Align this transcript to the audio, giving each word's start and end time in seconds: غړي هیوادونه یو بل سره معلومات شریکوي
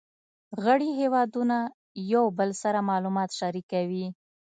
غړي 0.63 0.89
هیوادونه 0.99 1.57
یو 2.13 2.25
بل 2.37 2.49
سره 2.61 2.79
معلومات 2.89 3.29
شریکوي 3.39 4.05